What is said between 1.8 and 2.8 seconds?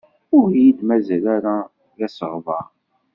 d asegbar.